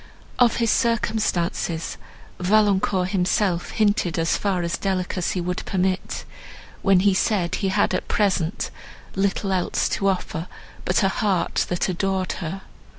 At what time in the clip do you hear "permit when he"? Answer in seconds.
5.65-7.13